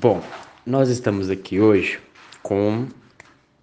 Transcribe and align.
Bom, 0.00 0.22
nós 0.64 0.88
estamos 0.88 1.28
aqui 1.28 1.60
hoje 1.60 2.00
com 2.42 2.88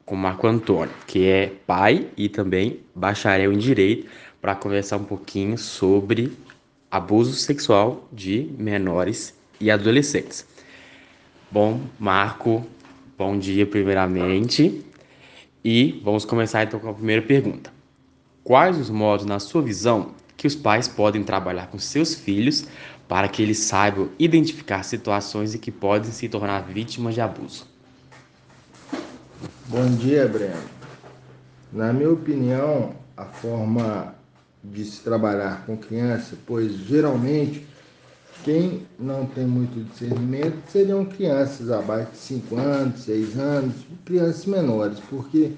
com 0.06 0.16
Marco 0.16 0.46
Antônio, 0.46 0.94
que 1.08 1.28
é 1.28 1.52
pai 1.66 2.08
e 2.16 2.30
também 2.30 2.82
bacharel 2.94 3.52
em 3.52 3.58
direito, 3.58 4.08
para 4.40 4.54
conversar 4.54 4.98
um 4.98 5.06
pouquinho 5.06 5.58
sobre 5.58 6.32
abuso 6.92 7.34
sexual 7.34 8.08
de 8.14 8.48
menores 8.60 9.34
e 9.60 9.72
adolescentes. 9.72 10.46
Bom, 11.50 11.82
Marco, 11.98 12.64
bom 13.18 13.36
dia 13.36 13.66
primeiramente. 13.66 14.86
E 15.66 16.00
vamos 16.04 16.26
começar 16.26 16.62
então 16.62 16.80
com 16.80 16.90
a 16.90 16.94
primeira 16.94 17.24
pergunta. 17.24 17.74
Quais 18.44 18.78
os 18.78 18.92
modos, 18.92 19.26
na 19.26 19.40
sua 19.40 19.64
visão, 19.64 20.14
que 20.40 20.48
os 20.48 20.56
pais 20.56 20.88
podem 20.88 21.22
trabalhar 21.22 21.68
com 21.68 21.78
seus 21.78 22.16
filhos 22.16 22.66
para 23.10 23.28
que 23.28 23.44
eles 23.44 23.60
saibam 23.60 24.10
identificar 24.18 24.84
situações 24.84 25.54
em 25.54 25.58
que 25.58 25.70
podem 25.70 26.10
se 26.14 26.30
tornar 26.30 26.62
vítimas 26.62 27.14
de 27.14 27.20
abuso? 27.20 27.68
Bom 29.68 29.86
dia, 29.98 30.26
Breno. 30.30 30.64
Na 31.74 31.92
minha 31.92 32.10
opinião, 32.10 32.96
a 33.18 33.26
forma 33.26 34.16
de 34.64 34.86
se 34.86 35.02
trabalhar 35.02 35.66
com 35.66 35.76
criança, 35.76 36.38
pois 36.48 36.72
geralmente 36.72 37.68
quem 38.46 38.88
não 38.98 39.26
tem 39.26 39.46
muito 39.46 39.84
discernimento 39.90 40.56
seriam 40.72 41.04
crianças 41.04 41.70
abaixo 41.70 42.14
de 42.14 42.18
5 42.18 42.56
anos, 42.56 43.02
6 43.02 43.38
anos, 43.38 43.76
crianças 44.06 44.46
menores, 44.46 45.00
porque 45.10 45.52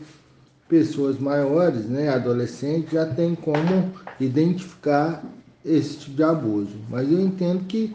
pessoas 0.72 1.20
maiores, 1.20 1.86
né, 1.86 2.08
adolescentes, 2.08 2.94
já 2.94 3.06
tem 3.06 3.36
como 3.36 3.92
identificar 4.22 5.22
esse 5.66 5.98
tipo 5.98 6.16
de 6.16 6.24
abuso. 6.24 6.78
Mas 6.90 7.12
eu 7.12 7.20
entendo 7.20 7.66
que 7.66 7.94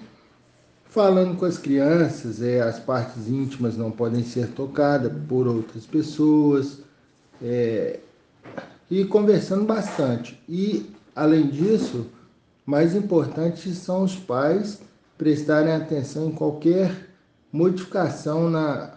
falando 0.85 1.39
com 1.39 1.47
as 1.47 1.57
crianças, 1.57 2.43
é, 2.43 2.61
as 2.61 2.79
partes 2.79 3.29
íntimas 3.29 3.79
não 3.79 3.91
podem 3.91 4.23
ser 4.23 4.49
tocadas 4.49 5.11
por 5.27 5.47
outras 5.47 5.87
pessoas, 5.87 6.81
é, 7.43 7.99
e 8.91 9.07
conversando 9.07 9.65
bastante. 9.65 10.39
E, 10.47 10.91
além 11.15 11.47
disso, 11.47 12.09
mais 12.67 12.95
importante 12.95 13.75
são 13.75 14.05
os 14.05 14.17
pais 14.17 14.83
prestarem 15.17 15.73
atenção 15.73 16.27
em 16.27 16.33
qualquer 16.33 17.09
modificação 17.51 18.51
na, 18.51 18.96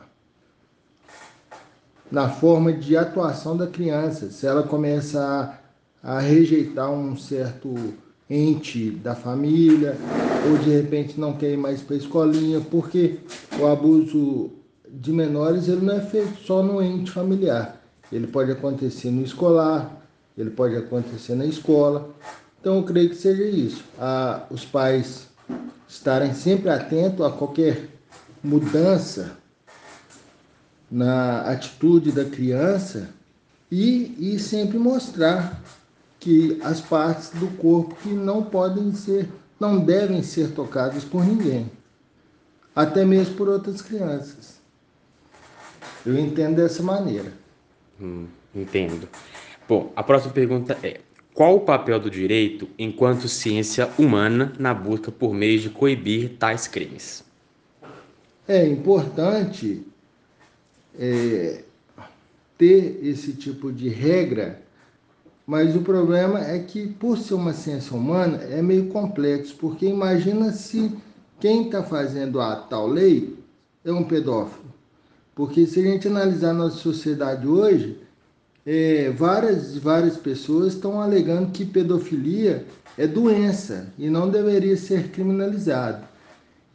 na 2.12 2.30
forma 2.30 2.74
de 2.74 2.98
atuação 2.98 3.56
da 3.56 3.68
criança. 3.68 4.30
Se 4.32 4.46
ela 4.46 4.64
começa 4.64 5.60
a, 6.04 6.18
a 6.18 6.20
rejeitar 6.20 6.92
um 6.92 7.16
certo 7.16 7.74
ente 8.30 8.92
da 8.92 9.16
família, 9.16 9.98
ou 10.50 10.58
de 10.58 10.70
repente 10.70 11.20
não 11.20 11.34
quer 11.34 11.52
ir 11.52 11.58
mais 11.58 11.82
para 11.82 11.96
a 11.96 12.00
escolinha, 12.00 12.62
porque 12.62 13.20
o 13.60 13.68
abuso 13.68 14.52
de 14.88 15.12
menores 15.12 15.68
ele 15.68 15.86
não 15.86 15.96
é 15.96 16.02
feito 16.02 16.40
só 16.42 16.64
no 16.64 16.82
ente 16.82 17.12
familiar. 17.12 17.82
Ele 18.12 18.28
pode 18.28 18.52
acontecer 18.52 19.12
no 19.12 19.24
escolar, 19.24 20.00
ele 20.38 20.50
pode 20.50 20.76
acontecer 20.76 21.36
na 21.36 21.46
escola. 21.46 22.10
Então 22.60 22.78
eu 22.78 22.84
creio 22.84 23.10
que 23.10 23.16
seja 23.16 23.44
isso. 23.44 23.84
Ah, 24.00 24.44
os 24.50 24.66
pais 24.66 25.28
estarem 25.88 26.34
sempre 26.34 26.70
atentos 26.70 27.26
a 27.26 27.30
qualquer 27.30 27.88
mudança 28.44 29.39
na 30.92 31.42
atitude 31.42 32.12
da 32.12 32.26
criança 32.26 33.10
e, 33.72 34.16
e 34.18 34.40
sempre 34.40 34.78
mostrar 34.78 35.62
que 36.20 36.60
as 36.64 36.82
partes 36.82 37.30
do 37.32 37.48
corpo 37.58 37.96
que 37.96 38.10
não 38.10 38.44
podem 38.44 38.94
ser, 38.94 39.30
não 39.60 39.80
devem 39.80 40.22
ser 40.22 40.52
tocadas 40.52 41.04
por 41.04 41.26
ninguém, 41.26 41.72
até 42.76 43.06
mesmo 43.06 43.36
por 43.36 43.48
outras 43.48 43.82
crianças. 43.82 44.60
Eu 46.06 46.18
entendo 46.18 46.56
dessa 46.56 46.82
maneira. 46.82 47.32
Hum, 48.02 48.26
entendo. 48.54 49.08
Bom, 49.68 49.92
a 49.96 50.02
próxima 50.02 50.34
pergunta 50.34 50.78
é: 50.82 51.02
qual 51.34 51.56
o 51.56 51.62
papel 51.62 52.00
do 52.00 52.10
direito 52.10 52.68
enquanto 52.78 53.28
ciência 53.28 53.90
humana 53.98 54.54
na 54.58 54.74
busca 54.74 55.12
por 55.12 55.34
meios 55.34 55.62
de 55.62 55.70
coibir 55.70 56.36
tais 56.38 56.68
crimes? 56.68 57.24
É 58.48 58.66
importante 58.68 59.86
é, 61.00 61.64
ter 62.58 63.00
esse 63.02 63.34
tipo 63.34 63.72
de 63.72 63.90
regra 63.90 64.62
mas 65.50 65.76
o 65.76 65.82
problema 65.82 66.46
é 66.46 66.60
que, 66.60 66.86
por 66.86 67.18
ser 67.18 67.34
uma 67.34 67.54
ciência 67.54 67.98
humana, 67.98 68.38
é 68.52 68.62
meio 68.62 68.86
complexo, 68.90 69.56
porque 69.56 69.88
imagina 69.88 70.52
se 70.52 70.96
quem 71.40 71.66
está 71.66 71.82
fazendo 71.82 72.40
a 72.40 72.56
tal 72.56 72.86
lei 72.86 73.36
é 73.84 73.92
um 73.92 74.04
pedófilo. 74.04 74.72
Porque 75.34 75.66
se 75.66 75.80
a 75.80 75.84
gente 75.84 76.08
analisar 76.08 76.52
a 76.52 76.54
nossa 76.54 76.78
sociedade 76.78 77.48
hoje, 77.48 77.98
é, 78.64 79.10
várias 79.10 79.76
várias 79.76 80.18
pessoas 80.18 80.76
estão 80.76 81.02
alegando 81.02 81.50
que 81.50 81.66
pedofilia 81.66 82.64
é 82.96 83.08
doença 83.08 83.92
e 83.98 84.08
não 84.08 84.30
deveria 84.30 84.78
ser 84.78 85.10
criminalizado. 85.10 86.06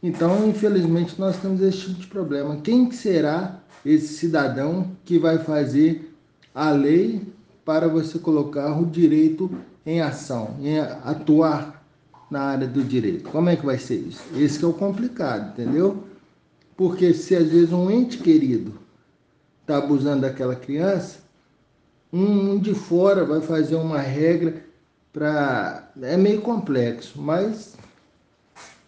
Então, 0.05 0.47
infelizmente, 0.47 1.19
nós 1.19 1.35
temos 1.37 1.61
esse 1.61 1.79
tipo 1.79 1.99
de 2.01 2.05
problema. 2.05 2.57
Quem 2.57 2.91
será 2.91 3.59
esse 3.83 4.09
cidadão 4.09 4.91
que 5.03 5.17
vai 5.17 5.39
fazer 5.39 6.15
a 6.53 6.69
lei 6.69 7.23
para 7.65 7.87
você 7.87 8.19
colocar 8.19 8.79
o 8.79 8.85
direito 8.85 9.49
em 9.83 10.01
ação, 10.01 10.57
em 10.61 10.79
atuar 10.79 11.83
na 12.29 12.39
área 12.39 12.67
do 12.67 12.83
direito. 12.83 13.31
Como 13.31 13.49
é 13.49 13.55
que 13.55 13.65
vai 13.65 13.79
ser 13.79 13.95
isso? 13.95 14.21
Esse 14.35 14.63
é 14.63 14.67
o 14.67 14.73
complicado, 14.73 15.53
entendeu? 15.53 16.03
Porque 16.77 17.11
se 17.11 17.35
às 17.35 17.49
vezes 17.49 17.73
um 17.73 17.89
ente 17.89 18.19
querido 18.19 18.77
está 19.61 19.77
abusando 19.77 20.21
daquela 20.21 20.55
criança, 20.55 21.17
um 22.13 22.59
de 22.59 22.75
fora 22.75 23.25
vai 23.25 23.41
fazer 23.41 23.75
uma 23.75 24.01
regra 24.01 24.63
para. 25.11 25.91
É 25.99 26.15
meio 26.15 26.41
complexo, 26.41 27.19
mas 27.19 27.75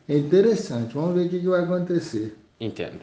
é 0.07 0.17
interessante. 0.17 0.93
Vamos 0.93 1.15
ver 1.15 1.27
o 1.27 1.29
que 1.29 1.39
vai 1.47 1.63
acontecer. 1.63 2.35
Entendo. 2.59 3.01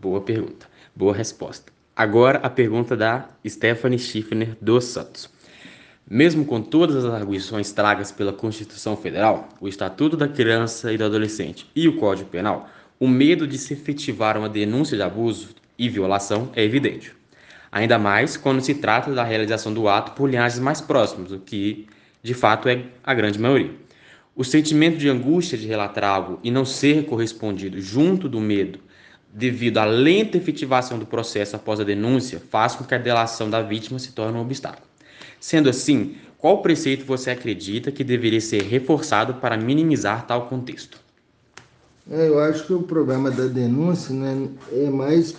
Boa 0.00 0.20
pergunta. 0.20 0.66
Boa 0.94 1.14
resposta. 1.14 1.72
Agora 1.94 2.38
a 2.38 2.50
pergunta 2.50 2.96
da 2.96 3.28
Stephanie 3.46 3.98
Schiffner 3.98 4.56
dos 4.60 4.84
Santos. 4.84 5.30
Mesmo 6.08 6.44
com 6.44 6.62
todas 6.62 7.04
as 7.04 7.12
arguições 7.12 7.72
tragas 7.72 8.12
pela 8.12 8.32
Constituição 8.32 8.96
Federal, 8.96 9.48
o 9.60 9.66
Estatuto 9.66 10.16
da 10.16 10.28
Criança 10.28 10.92
e 10.92 10.96
do 10.96 11.04
Adolescente 11.04 11.68
e 11.74 11.88
o 11.88 11.96
Código 11.96 12.28
Penal, 12.28 12.68
o 12.98 13.08
medo 13.08 13.46
de 13.46 13.58
se 13.58 13.74
efetivar 13.74 14.38
uma 14.38 14.48
denúncia 14.48 14.96
de 14.96 15.02
abuso 15.02 15.48
e 15.78 15.88
violação 15.88 16.50
é 16.54 16.62
evidente. 16.62 17.12
Ainda 17.72 17.98
mais 17.98 18.36
quando 18.36 18.60
se 18.60 18.74
trata 18.74 19.12
da 19.12 19.24
realização 19.24 19.74
do 19.74 19.88
ato 19.88 20.12
por 20.12 20.30
linhagens 20.30 20.60
mais 20.60 20.80
próximas, 20.80 21.32
o 21.32 21.38
que 21.38 21.86
de 22.22 22.34
fato 22.34 22.68
é 22.68 22.84
a 23.02 23.12
grande 23.12 23.38
maioria. 23.38 23.72
O 24.36 24.44
sentimento 24.44 24.98
de 24.98 25.08
angústia 25.08 25.56
de 25.56 25.66
relatar 25.66 26.04
algo 26.04 26.38
e 26.44 26.50
não 26.50 26.66
ser 26.66 27.06
correspondido 27.06 27.80
junto 27.80 28.28
do 28.28 28.38
medo 28.38 28.78
devido 29.32 29.78
à 29.78 29.86
lenta 29.86 30.36
efetivação 30.36 30.98
do 30.98 31.06
processo 31.06 31.56
após 31.56 31.80
a 31.80 31.84
denúncia, 31.84 32.40
faz 32.50 32.74
com 32.74 32.84
que 32.84 32.94
a 32.94 32.98
delação 32.98 33.48
da 33.48 33.62
vítima 33.62 33.98
se 33.98 34.12
torne 34.12 34.36
um 34.36 34.42
obstáculo. 34.42 34.86
Sendo 35.40 35.70
assim, 35.70 36.16
qual 36.36 36.60
preceito 36.60 37.06
você 37.06 37.30
acredita 37.30 37.90
que 37.90 38.04
deveria 38.04 38.40
ser 38.40 38.62
reforçado 38.62 39.34
para 39.34 39.56
minimizar 39.56 40.26
tal 40.26 40.48
contexto? 40.48 41.00
É, 42.10 42.28
eu 42.28 42.38
acho 42.38 42.66
que 42.66 42.74
o 42.74 42.82
problema 42.82 43.30
da 43.30 43.46
denúncia 43.46 44.14
né, 44.14 44.48
é 44.70 44.90
mais 44.90 45.34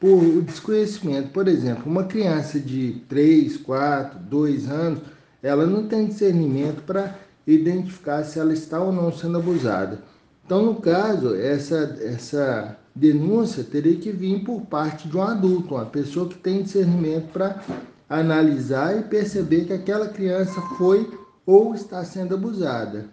por 0.00 0.42
desconhecimento. 0.42 1.28
Por 1.28 1.46
exemplo, 1.46 1.84
uma 1.86 2.04
criança 2.04 2.58
de 2.58 3.02
3, 3.08 3.56
4, 3.58 4.18
2 4.18 4.68
anos, 4.68 5.00
ela 5.40 5.64
não 5.64 5.86
tem 5.86 6.06
discernimento 6.06 6.82
para 6.82 7.16
identificar 7.46 8.24
se 8.24 8.38
ela 8.38 8.52
está 8.52 8.80
ou 8.80 8.92
não 8.92 9.12
sendo 9.12 9.38
abusada. 9.38 10.02
Então, 10.44 10.64
no 10.64 10.76
caso, 10.76 11.34
essa, 11.34 11.96
essa 12.00 12.76
denúncia 12.94 13.64
teria 13.64 13.96
que 13.96 14.12
vir 14.12 14.44
por 14.44 14.62
parte 14.62 15.08
de 15.08 15.16
um 15.16 15.22
adulto, 15.22 15.74
uma 15.74 15.86
pessoa 15.86 16.28
que 16.28 16.36
tem 16.36 16.62
discernimento 16.62 17.32
para 17.32 17.62
analisar 18.08 18.98
e 18.98 19.02
perceber 19.02 19.64
que 19.64 19.72
aquela 19.72 20.08
criança 20.08 20.60
foi 20.76 21.10
ou 21.46 21.74
está 21.74 22.04
sendo 22.04 22.34
abusada. 22.34 23.06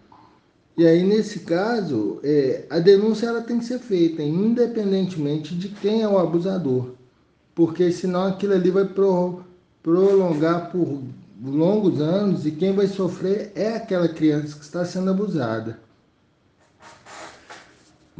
E 0.77 0.85
aí, 0.85 1.03
nesse 1.03 1.39
caso, 1.39 2.19
é, 2.23 2.65
a 2.69 2.79
denúncia 2.79 3.27
ela 3.27 3.41
tem 3.41 3.59
que 3.59 3.65
ser 3.65 3.79
feita, 3.79 4.23
independentemente 4.23 5.55
de 5.55 5.69
quem 5.69 6.01
é 6.03 6.07
o 6.07 6.17
abusador, 6.17 6.91
porque 7.53 7.91
senão 7.91 8.27
aquilo 8.27 8.53
ali 8.53 8.69
vai 8.69 8.85
pro, 8.85 9.41
prolongar 9.83 10.71
por 10.71 11.01
longos 11.41 12.01
anos 12.01 12.45
e 12.45 12.51
quem 12.51 12.73
vai 12.73 12.87
sofrer 12.87 13.51
é 13.55 13.75
aquela 13.75 14.07
criança 14.07 14.57
que 14.57 14.63
está 14.63 14.83
sendo 14.83 15.09
abusada. 15.09 15.79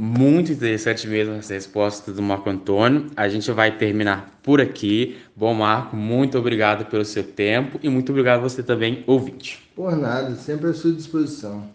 Muito 0.01 0.53
interessante 0.53 1.05
mesmo 1.05 1.33
essa 1.33 1.53
resposta 1.53 2.13
do 2.13 2.21
Marco 2.21 2.49
Antônio. 2.49 3.11
A 3.17 3.27
gente 3.27 3.51
vai 3.51 3.77
terminar 3.77 4.39
por 4.41 4.61
aqui. 4.61 5.17
Bom, 5.35 5.53
Marco, 5.53 5.93
muito 5.97 6.37
obrigado 6.37 6.85
pelo 6.85 7.03
seu 7.03 7.21
tempo 7.21 7.77
e 7.83 7.89
muito 7.89 8.13
obrigado 8.13 8.39
a 8.39 8.43
você 8.43 8.63
também, 8.63 9.03
ouvinte. 9.05 9.69
Por 9.75 9.97
nada, 9.97 10.35
sempre 10.35 10.69
à 10.69 10.73
sua 10.73 10.93
disposição. 10.93 11.65